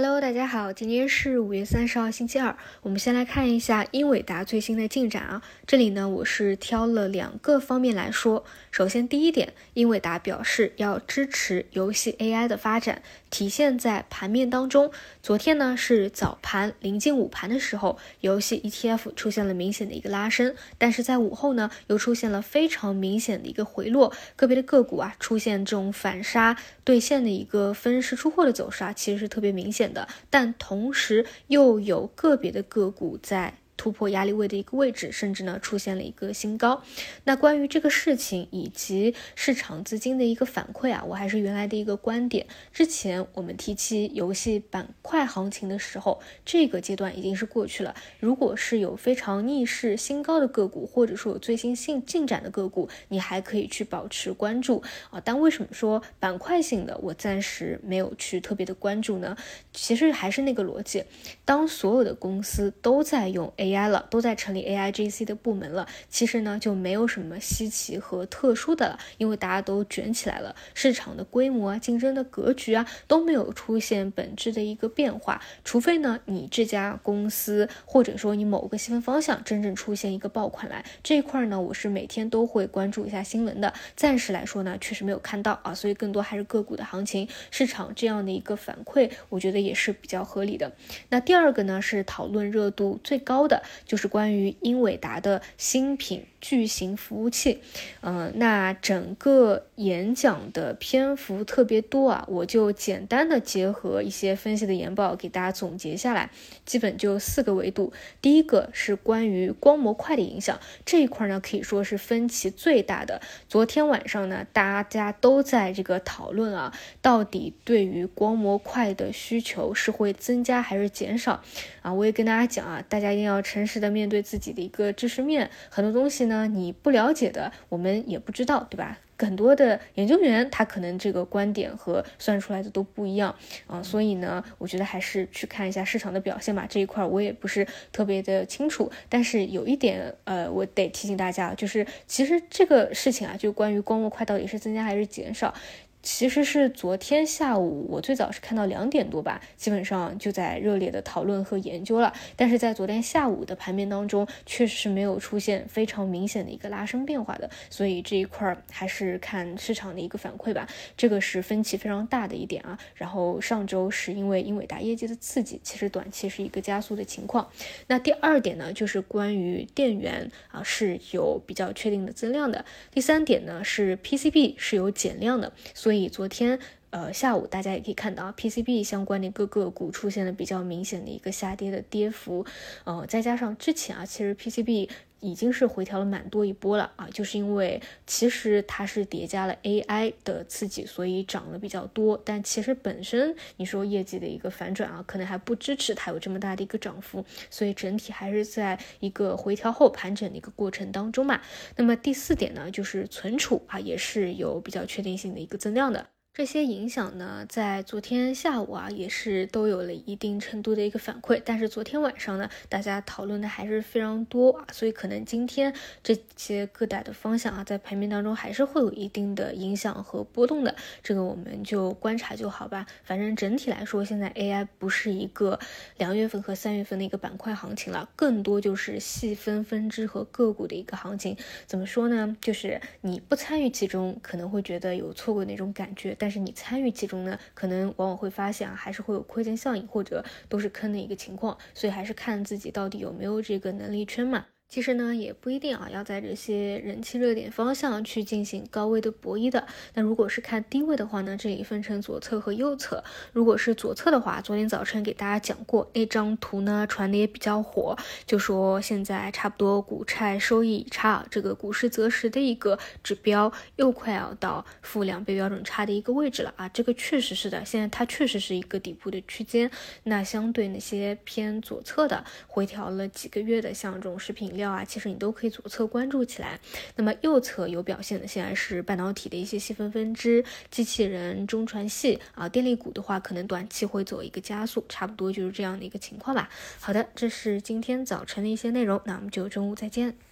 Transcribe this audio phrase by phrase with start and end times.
[0.00, 2.56] Hello，大家好，今天是五月三十号，星期二。
[2.82, 5.42] 我们先来看一下英伟达最新的进展啊。
[5.66, 8.44] 这里呢，我是挑了两个方面来说。
[8.70, 14.92] 首先，第一点，英伟达表示要支持游戏 AI 的发展，体现在盘面当中。
[15.20, 29.87] 昨天呢是早盘临近午盘的时候，游戏 ETF 出现了明显的一个拉升，但是在午后呢又出现了非常明显的一个回落，个别的个股啊出现这种反杀兑现的一个分时出货的走势啊，其实是特别明显。
[29.92, 33.58] 的，但同时又有个别的个股在。
[33.78, 36.82] 突破压力位的一个位置，甚至呢出现了一个新高。
[37.24, 42.46] 那关于这个事情以及市场资金的一个反馈啊，我还是原来的一个观点。
[42.72, 47.94] 之前我们提起游戏板块行情的时候，这个阶段已经是过去了。
[48.18, 55.22] 如果是有非常逆势新高的个股，或者说有最新性进展的个股，你还可以去保持关注啊。
[55.24, 59.36] 但为什么说板块性的我暂时没有去特别的关注呢？
[59.72, 61.04] 其实还是那个逻辑，
[61.44, 63.67] 当所有的公司都在用 A。
[63.74, 65.86] AI 了，都在成立 AIGC 的部门了。
[66.08, 75.42] 其实呢，就没有什么稀奇和特殊的了，因为大家都卷起来了，市场的规模啊、竞争的格局啊都没有出现本质的一个变化。
[75.64, 83.72] 除非呢，你这家公司或者说你某个细分方向真正出现一个爆款来，这一块呢，我是每天都会关注一下新闻的。
[83.96, 90.72] 暂时来说呢，确实没有看到啊，所以更多还是个股的行情，市场这样的一个反馈，我觉得也是比较合理的。
[91.10, 93.57] 那第二个呢，是讨论热度最高的。
[93.84, 96.26] 就是关于英伟达的新品。
[96.40, 97.60] 巨型服务器，
[98.00, 106.30] 嗯，那整个演讲的篇幅特别多啊，我就简单的结合一些分析的研报给大家总结下来，
[106.64, 107.92] 基本就四个维度。
[108.22, 113.20] 第一个是关于光模块的影响，这一块呢可以说是分歧最大的。
[113.48, 121.42] 昨天晚上呢，大家都在这个讨论啊，到底对于光模块的需求是会增加还是减少
[121.82, 121.92] 啊？
[121.92, 128.98] 我也跟大家讲啊，大家一定要诚实的面对自己的一个知识面，很多东西那你不了解的，我们也不知道，对吧？
[129.20, 133.34] 很多的研究员他可能这个观点和算出来的都不一样
[133.66, 136.66] 啊，所以呢，我觉得还是去看一下市场的表现吧。
[136.68, 145.52] 这一块我也不是特别的清楚，但是有一点呃，我得提醒大家，就是其实这个事情啊，就关于光模块到底是增加还是减少。
[146.00, 152.12] 其实是昨天下午，我最早是看到两点多吧，基本上就在热烈的讨论和研究了。
[152.36, 160.68] 但是在昨天下午的盘面当中，确实是没有出现非常明显的一个拉升变化的，所以这一块儿还是看市场的一个反馈吧。
[160.96, 162.78] 这个是分歧非常大的一点啊。
[162.94, 167.50] 然后上周是因为英伟达业绩的刺激，其实短期是一个加速的情况。
[167.88, 172.64] 那第二点呢，就是关于电源啊是有比较确定的增量的。
[172.92, 175.52] 第三点呢是 PCB 是有减量的。
[175.88, 176.58] 所以昨天，
[176.90, 182.44] 呃，下午大家也可以看到，PCB 相关的各个股出现了比较明显的一个下跌的跌幅，
[182.84, 184.90] 呃，再加上之前啊，其实 PCB
[185.20, 201.40] 已经是回调了蛮多一波了啊，就是因为其实它是叠加了 AI 的刺激，所以涨了比较多，但其实本身你说业绩的一个反转啊，可能还不支持它有这么大的一个涨幅，所以整体还是在一个回调后盘整的一个过程当中嘛。
[201.76, 206.06] 那么第四点呢，就是存储啊，也是有比较确定性的一个增量的。
[206.38, 211.42] 这些影响呢，在昨天下午啊，也是都有了一定程度的一个反馈。
[211.44, 220.76] 但是昨天晚上呢，大家讨论的还是非常多啊，所以可能今天这些个股的方向啊，在盘面当中还是会有一定的影响和波动的。
[221.02, 222.86] 这个我们就观察就好吧。
[223.02, 225.58] 反正整体来说，现在 AI 不是一个
[225.96, 231.36] 两月份和三月份的一个板块行情了，更多就是细分分支和个股的一个行情。
[231.66, 232.36] 怎么说呢？
[232.40, 244.44] 就是你不参与其中，可能会觉得有错过那种感觉，但但是你参与其中呢，可能往往会发现啊，还是会有亏钱效应，或者都是坑的一个情况，所以还是看自己到底有没有这个能力圈嘛。
[244.68, 249.66] 其实呢，也不一定啊，要在这些人气热点方向去进行高位的博弈的。
[249.94, 253.02] 那如果是看低位的话呢，这里分成左侧和右侧。
[253.32, 266.68] 如果是左侧的话，昨天早晨给大家讲过那张图呢，传的也比较火，就说现在差不多股债收益差，这个股市择时的一个指标又快要到负两倍标准差的一个位置了啊。
[266.68, 269.70] 这个确实是的，现在它确实是一个底部的区间。
[270.02, 274.57] 那相对那些偏左侧的回调了几个月的，像这种食品。
[274.58, 276.60] 料啊，其实你都可以左侧关注起来。
[276.96, 286.50] 那么右侧有表现的，现在是半导体的一些细分分支、机器人、中船系啊，电力股的话，可能短期会走一个加速，差不多就是这样的一个情况吧。
[286.78, 290.27] 好的，这是今天早晨的一些内容，那我们就中午再见。